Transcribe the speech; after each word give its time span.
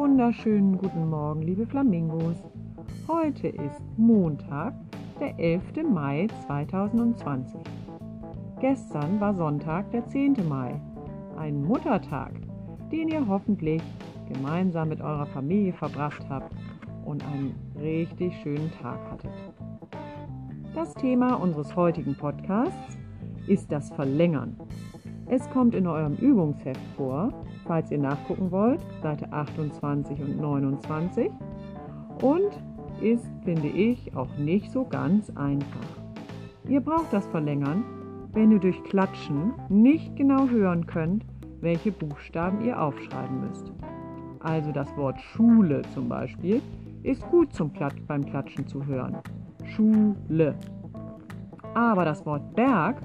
wunderschönen 0.00 0.78
guten 0.78 1.10
Morgen, 1.10 1.42
liebe 1.42 1.66
Flamingos. 1.66 2.42
Heute 3.06 3.48
ist 3.48 3.82
Montag, 3.98 4.72
der 5.20 5.38
11. 5.38 5.62
Mai 5.92 6.26
2020. 6.46 7.60
Gestern 8.60 9.20
war 9.20 9.34
Sonntag, 9.34 9.90
der 9.90 10.08
10. 10.08 10.38
Mai, 10.48 10.80
ein 11.36 11.62
Muttertag, 11.62 12.32
den 12.90 13.08
ihr 13.08 13.28
hoffentlich 13.28 13.82
gemeinsam 14.26 14.88
mit 14.88 15.02
eurer 15.02 15.26
Familie 15.26 15.74
verbracht 15.74 16.24
habt 16.30 16.50
und 17.04 17.22
einen 17.22 17.54
richtig 17.78 18.34
schönen 18.42 18.72
Tag 18.80 18.98
hattet. 19.10 19.34
Das 20.74 20.94
Thema 20.94 21.34
unseres 21.34 21.76
heutigen 21.76 22.14
Podcasts 22.14 22.96
ist 23.48 23.70
das 23.70 23.90
Verlängern. 23.90 24.56
Es 25.32 25.48
kommt 25.50 25.76
in 25.76 25.86
eurem 25.86 26.16
Übungsheft 26.16 26.80
vor, 26.96 27.32
falls 27.64 27.88
ihr 27.92 27.98
nachgucken 27.98 28.50
wollt, 28.50 28.80
Seite 29.00 29.32
28 29.32 30.20
und 30.20 30.40
29 30.40 31.30
und 32.20 32.50
ist, 33.00 33.30
finde 33.44 33.68
ich, 33.68 34.16
auch 34.16 34.36
nicht 34.38 34.72
so 34.72 34.84
ganz 34.84 35.30
einfach. 35.36 35.86
Ihr 36.68 36.80
braucht 36.80 37.12
das 37.12 37.28
Verlängern, 37.28 37.84
wenn 38.32 38.50
ihr 38.50 38.58
durch 38.58 38.82
Klatschen 38.82 39.52
nicht 39.68 40.16
genau 40.16 40.48
hören 40.48 40.84
könnt, 40.88 41.24
welche 41.60 41.92
Buchstaben 41.92 42.64
ihr 42.64 42.82
aufschreiben 42.82 43.46
müsst. 43.46 43.72
Also 44.40 44.72
das 44.72 44.96
Wort 44.96 45.20
Schule 45.20 45.82
zum 45.94 46.08
Beispiel 46.08 46.60
ist 47.04 47.22
gut 47.30 47.54
zum 47.54 47.72
Klat 47.72 47.94
beim 48.08 48.26
Klatschen 48.26 48.66
zu 48.66 48.84
hören. 48.84 49.18
Schule. 49.64 50.56
Aber 51.74 52.04
das 52.04 52.26
Wort 52.26 52.56
Berg, 52.56 53.00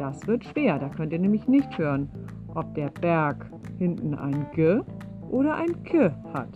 das 0.00 0.26
wird 0.26 0.44
schwer. 0.44 0.78
Da 0.78 0.88
könnt 0.88 1.12
ihr 1.12 1.18
nämlich 1.18 1.46
nicht 1.46 1.76
hören, 1.76 2.08
ob 2.54 2.74
der 2.74 2.88
Berg 2.88 3.50
hinten 3.78 4.14
ein 4.14 4.46
G 4.54 4.80
oder 5.30 5.54
ein 5.54 5.82
K 5.84 6.10
hat. 6.32 6.48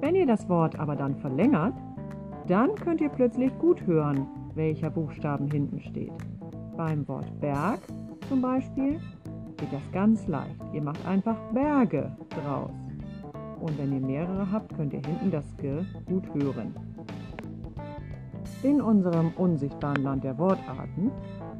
Wenn 0.00 0.14
ihr 0.14 0.26
das 0.26 0.48
Wort 0.48 0.78
aber 0.78 0.94
dann 0.94 1.16
verlängert, 1.16 1.74
dann 2.46 2.74
könnt 2.74 3.00
ihr 3.00 3.08
plötzlich 3.08 3.56
gut 3.58 3.84
hören, 3.86 4.26
welcher 4.54 4.90
Buchstaben 4.90 5.50
hinten 5.50 5.80
steht. 5.80 6.12
Beim 6.76 7.08
Wort 7.08 7.40
Berg 7.40 7.80
zum 8.28 8.42
Beispiel 8.42 9.00
geht 9.56 9.72
das 9.72 9.92
ganz 9.92 10.26
leicht. 10.26 10.60
Ihr 10.74 10.82
macht 10.82 11.06
einfach 11.06 11.36
Berge 11.52 12.14
draus. 12.28 12.70
Und 13.60 13.78
wenn 13.78 13.92
ihr 13.92 14.00
mehrere 14.00 14.50
habt, 14.52 14.76
könnt 14.76 14.92
ihr 14.92 15.00
hinten 15.00 15.30
das 15.30 15.56
G 15.56 15.82
gut 16.04 16.24
hören. 16.34 16.74
In 18.62 18.82
unserem 18.82 19.32
unsichtbaren 19.36 20.02
Land 20.02 20.24
der 20.24 20.36
Wortarten 20.38 21.10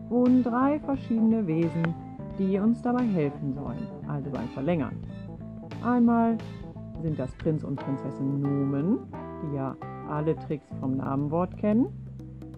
wohnen 0.09 0.43
drei 0.43 0.79
verschiedene 0.81 1.47
Wesen, 1.47 1.95
die 2.39 2.59
uns 2.59 2.83
dabei 2.83 3.05
helfen 3.05 3.55
sollen, 3.55 3.87
also 4.09 4.31
beim 4.31 4.49
Verlängern. 4.49 4.97
Einmal 5.83 6.39
sind 7.03 7.19
das 7.19 7.35
Prinz 7.37 7.65
und 7.65 7.77
Prinzessin 7.77 8.41
Numen, 8.41 8.99
die 9.43 9.57
ja 9.57 9.77
alle 10.09 10.37
Tricks 10.37 10.67
vom 10.81 10.97
Namenwort 10.97 11.57
kennen. 11.59 11.87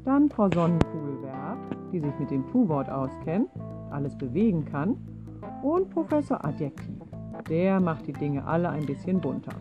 Dann 0.04 0.28
Frau 0.28 0.48
Sonnenkugelwerk, 0.50 1.58
die 1.92 2.00
sich 2.00 2.18
mit 2.18 2.30
dem 2.30 2.46
Tu-Wort 2.50 2.88
auskennt, 2.88 3.48
alles 3.90 4.16
bewegen 4.16 4.64
kann. 4.64 4.96
Und 5.62 5.90
Professor 5.90 6.44
Adjektiv, 6.44 7.02
der 7.48 7.80
macht 7.80 8.06
die 8.06 8.12
Dinge 8.12 8.44
alle 8.44 8.70
ein 8.70 8.86
bisschen 8.86 9.20
bunter. 9.20 9.52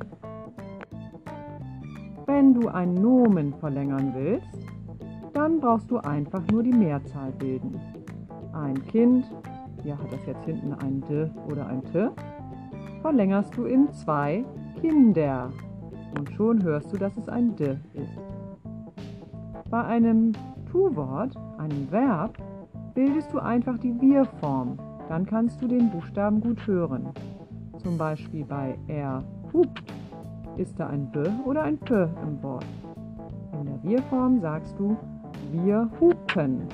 Wenn 2.26 2.54
du 2.54 2.68
ein 2.68 2.94
Nomen 2.94 3.54
verlängern 3.54 4.12
willst, 4.16 4.65
dann 5.36 5.60
brauchst 5.60 5.92
du 5.92 5.98
einfach 5.98 6.42
nur 6.50 6.64
die 6.64 6.72
Mehrzahl 6.72 7.32
bilden. 7.34 7.78
Ein 8.54 8.82
Kind, 8.88 9.26
hier 9.84 9.98
hat 10.00 10.12
das 10.12 10.26
jetzt 10.26 10.46
hinten 10.46 10.74
ein 10.74 11.02
D 11.02 11.30
oder 11.52 11.68
ein 11.68 11.84
T, 11.84 12.08
verlängerst 13.02 13.56
du 13.58 13.66
in 13.66 13.92
zwei 13.92 14.46
Kinder. 14.80 15.52
Und 16.18 16.32
schon 16.32 16.64
hörst 16.64 16.92
du, 16.94 16.98
dass 16.98 17.18
es 17.18 17.28
ein 17.28 17.54
D 17.58 17.78
ist. 17.94 18.18
Bei 19.70 19.84
einem 19.84 20.32
Tu-Wort, 20.72 21.36
einem 21.58 21.92
Verb, 21.92 22.38
bildest 22.94 23.34
du 23.34 23.40
einfach 23.40 23.78
die 23.78 24.00
Wir-Form. 24.00 24.78
Dann 25.10 25.26
kannst 25.26 25.62
du 25.62 25.68
den 25.68 25.92
Buchstaben 25.92 26.40
gut 26.40 26.66
hören. 26.66 27.10
Zum 27.84 27.98
Beispiel 27.98 28.46
bei 28.46 28.80
er 28.88 29.22
hupt 29.52 29.84
ist 30.56 30.80
da 30.80 30.88
ein 30.88 31.12
B 31.12 31.20
oder 31.46 31.64
ein 31.64 31.78
P 31.78 32.08
im 32.24 32.42
Wort. 32.42 32.66
In 33.52 33.66
der 33.66 33.84
Wir-Form 33.84 34.40
sagst 34.40 34.80
du 34.80 34.96
wir 35.52 35.90
hupen 36.00 36.68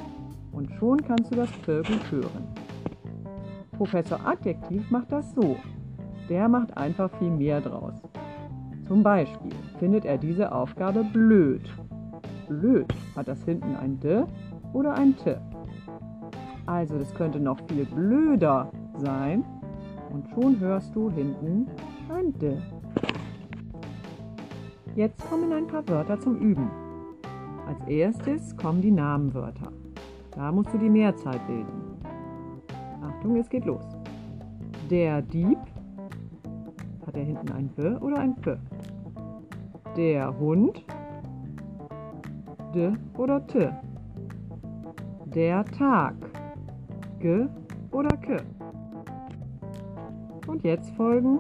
und 0.52 0.72
schon 0.74 1.02
kannst 1.02 1.32
du 1.32 1.36
das 1.36 1.50
gut 1.66 2.12
hören. 2.12 2.48
Professor 3.78 4.20
Adjektiv 4.26 4.90
macht 4.92 5.12
das 5.12 5.34
so. 5.34 5.56
Der 6.30 6.48
macht 6.48 6.78
einfach 6.78 7.10
viel 7.18 7.32
mehr 7.32 7.62
draus. 7.62 7.96
Zum 8.88 9.04
Beispiel 9.04 9.52
findet 9.80 10.06
er 10.06 10.18
diese 10.18 10.52
Aufgabe 10.52 11.04
blöd. 11.04 11.62
Blöd 12.48 12.86
hat 13.16 13.28
das 13.28 13.44
hinten 13.44 13.76
ein 13.76 14.00
D 14.00 14.24
oder 14.74 14.94
ein 14.94 15.16
T. 15.16 15.38
Also 16.66 16.98
das 16.98 17.14
könnte 17.16 17.40
noch 17.40 17.58
viel 17.68 17.86
blöder 17.86 18.72
sein 18.98 19.44
und 20.12 20.30
schon 20.30 20.60
hörst 20.60 20.96
du 20.96 21.10
hinten 21.10 21.68
ein 22.10 22.38
D. 22.38 22.58
Jetzt 24.96 25.28
kommen 25.30 25.52
ein 25.54 25.68
paar 25.68 25.88
Wörter 25.88 26.20
zum 26.20 26.38
Üben. 26.38 26.70
Als 27.72 27.88
erstes 27.88 28.58
kommen 28.58 28.82
die 28.82 28.92
Namenwörter. 28.92 29.72
Da 30.32 30.52
musst 30.52 30.74
du 30.74 30.78
die 30.78 30.90
Mehrzahl 30.90 31.40
bilden. 31.48 31.96
Achtung, 33.02 33.38
es 33.38 33.48
geht 33.48 33.64
los. 33.64 33.86
Der 34.90 35.22
Dieb. 35.22 35.58
Hat 37.08 37.16
er 37.16 37.24
hinten 37.24 37.50
ein 37.54 37.70
B 37.70 37.88
oder 37.96 38.18
ein 38.20 38.36
P? 38.36 38.58
Der 39.96 40.38
Hund. 40.38 40.84
D 42.76 42.92
oder 43.18 43.48
T? 43.48 43.70
Der 45.34 45.64
Tag. 45.64 46.16
G 47.20 47.46
oder 47.92 48.18
K? 48.18 48.36
Und 50.46 50.62
jetzt 50.66 50.92
folgen 50.96 51.40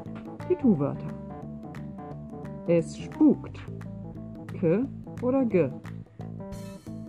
die 0.50 0.56
Tu-Wörter. 0.56 1.14
Es 2.68 2.97
spukt. 2.97 3.59
K 4.58 4.86
oder 5.22 5.44
G? 5.44 5.70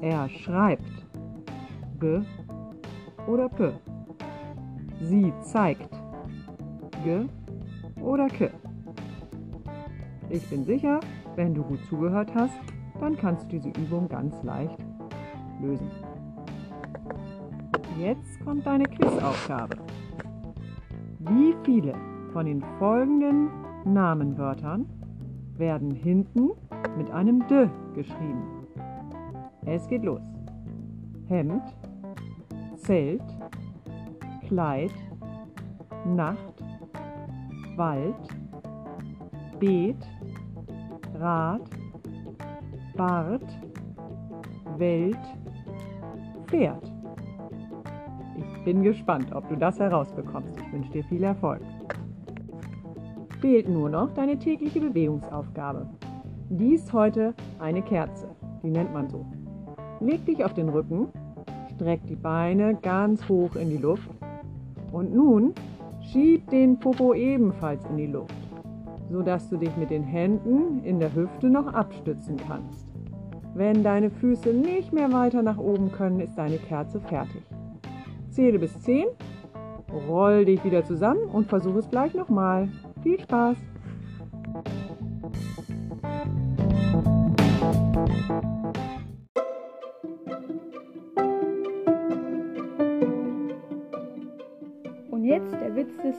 Er 0.03 0.29
schreibt. 0.29 1.07
G 2.01 2.23
oder 3.29 3.49
P? 3.49 3.71
Sie 5.01 5.33
zeigt. 5.43 5.89
G 7.05 7.27
oder 8.03 8.27
K. 8.27 8.51
Ich 10.29 10.51
bin 10.51 10.65
sicher, 10.65 10.99
wenn 11.37 11.55
du 11.55 11.63
gut 11.63 11.79
zugehört 11.89 12.35
hast, 12.35 12.59
dann 12.99 13.17
kannst 13.17 13.45
du 13.45 13.61
diese 13.61 13.69
Übung 13.81 14.09
ganz 14.09 14.35
leicht 14.43 14.77
lösen. 15.61 15.89
Jetzt 17.97 18.45
kommt 18.45 18.67
deine 18.67 18.87
Quizaufgabe. 18.87 19.77
Wie 21.21 21.55
viele 21.63 21.95
von 22.33 22.47
den 22.47 22.65
folgenden 22.81 23.51
Namenwörtern 23.85 24.85
werden 25.59 25.93
hinten 25.93 26.51
mit 26.99 27.09
einem 27.13 27.47
D 27.47 27.71
geschrieben? 27.95 28.62
Es 29.65 29.87
geht 29.87 30.03
los. 30.03 30.23
Hemd, 31.29 31.63
Zelt, 32.77 33.23
Kleid, 34.49 34.93
Nacht, 36.05 36.63
Wald, 37.77 38.17
Beet, 39.61 39.97
Rad, 41.15 41.63
Bart, 42.97 43.45
Welt, 44.79 45.17
Pferd. 46.47 46.93
Ich 48.37 48.65
bin 48.65 48.83
gespannt, 48.83 49.33
ob 49.35 49.49
du 49.49 49.57
das 49.57 49.79
herausbekommst. 49.79 50.57
Ich 50.57 50.73
wünsche 50.73 50.91
dir 50.91 51.05
viel 51.05 51.23
Erfolg. 51.23 51.63
Fehlt 53.41 53.69
nur 53.69 53.89
noch 53.89 54.13
deine 54.15 54.39
tägliche 54.39 54.81
Bewegungsaufgabe. 54.81 55.89
Die 56.51 56.75
ist 56.75 56.93
heute 56.93 57.35
eine 57.59 57.83
Kerze. 57.83 58.29
Die 58.63 58.71
nennt 58.71 58.93
man 58.93 59.09
so. 59.09 59.25
Leg 60.03 60.27
dich 60.27 60.45
auf 60.45 60.53
den 60.53 60.69
Rücken, 60.69 61.07
streck 61.77 62.01
die 62.09 62.17
Beine 62.17 62.75
ganz 62.75 63.29
hoch 63.29 63.55
in 63.55 63.71
die 63.71 63.77
Luft 63.77 64.11
und 64.91 65.15
nun 65.15 65.55
schieb 66.01 66.51
den 66.51 66.77
Popo 66.81 67.15
ebenfalls 67.15 67.85
in 67.87 67.97
die 67.97 68.09
Luft, 68.09 68.35
sodass 69.13 69.49
du 69.49 69.59
dich 69.59 69.77
mit 69.77 69.91
den 69.91 70.03
Händen 70.03 70.83
in 70.83 70.99
der 70.99 71.15
Hüfte 71.15 71.49
noch 71.49 71.73
abstützen 71.73 72.37
kannst. 72.37 72.85
Wenn 73.55 73.85
deine 73.85 74.11
Füße 74.11 74.53
nicht 74.53 74.93
mehr 74.93 75.13
weiter 75.13 75.41
nach 75.41 75.59
oben 75.59 75.93
können, 75.93 76.19
ist 76.19 76.37
deine 76.37 76.59
Kerze 76.59 76.99
fertig. 76.99 77.43
Zähle 78.31 78.59
bis 78.59 78.81
10, 78.81 79.07
roll 80.09 80.47
dich 80.47 80.65
wieder 80.65 80.85
zusammen 80.85 81.27
und 81.33 81.47
versuche 81.47 81.79
es 81.79 81.89
gleich 81.89 82.13
nochmal. 82.15 82.69
Viel 83.05 83.21
Spaß! 83.21 83.72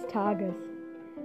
Tages. 0.08 0.56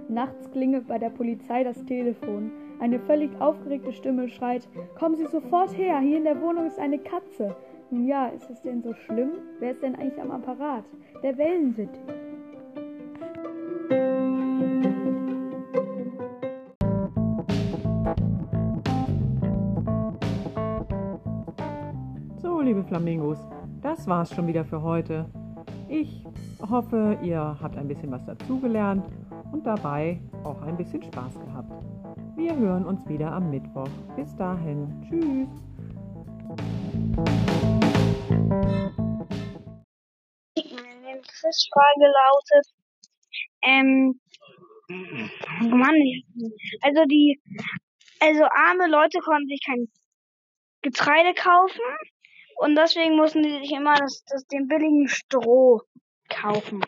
Nachts 0.07 0.49
klingelt 0.51 0.87
bei 0.87 0.97
der 0.97 1.09
Polizei 1.09 1.63
das 1.63 1.85
Telefon. 1.85 2.51
Eine 2.79 2.99
völlig 2.99 3.29
aufgeregte 3.39 3.93
Stimme 3.93 4.27
schreit, 4.29 4.67
kommen 4.97 5.15
Sie 5.15 5.25
sofort 5.25 5.77
her, 5.77 5.99
hier 5.99 6.17
in 6.17 6.23
der 6.23 6.41
Wohnung 6.41 6.65
ist 6.65 6.79
eine 6.79 6.97
Katze. 6.97 7.55
Nun 7.91 8.05
ja, 8.05 8.27
ist 8.27 8.49
es 8.49 8.61
denn 8.61 8.81
so 8.81 8.93
schlimm? 8.93 9.31
Wer 9.59 9.71
ist 9.71 9.83
denn 9.83 9.95
eigentlich 9.95 10.21
am 10.21 10.31
Apparat? 10.31 10.85
Der 11.23 11.37
Wellensittich. 11.37 11.99
So, 22.41 22.61
liebe 22.61 22.83
Flamingos, 22.83 23.39
das 23.81 24.07
war's 24.07 24.33
schon 24.33 24.47
wieder 24.47 24.63
für 24.65 24.81
heute. 24.81 25.25
Ich 25.91 26.23
hoffe, 26.69 27.17
ihr 27.23 27.57
habt 27.59 27.75
ein 27.75 27.87
bisschen 27.87 28.11
was 28.11 28.23
dazugelernt 28.23 29.03
und 29.51 29.65
dabei 29.65 30.21
auch 30.43 30.61
ein 30.61 30.77
bisschen 30.77 31.01
Spaß 31.01 31.33
gehabt. 31.39 31.71
Wir 32.35 32.55
hören 32.55 32.85
uns 32.85 33.09
wieder 33.09 33.31
am 33.31 33.49
Mittwoch. 33.49 33.89
Bis 34.15 34.35
dahin. 34.35 34.87
Tschüss. 35.01 35.49
Meine 40.55 41.21
Quizfrage 41.21 42.05
lautet, 42.19 42.67
ähm, 43.63 44.19
oh 44.91 45.75
Mann, 45.75 45.95
also 46.81 47.03
die, 47.05 47.41
also 48.19 48.43
arme 48.43 48.87
Leute 48.91 49.17
konnten 49.21 49.47
sich 49.47 49.61
kein 49.65 49.87
Getreide 50.83 51.33
kaufen 51.33 51.81
und 52.59 52.75
deswegen 52.75 53.15
mussten 53.15 53.43
die 53.43 53.59
sich 53.59 53.71
immer 53.71 53.95
das, 53.95 54.23
das 54.25 54.45
den 54.47 54.67
billigen 54.67 55.07
Stroh 55.07 55.81
kaufen. 56.29 56.83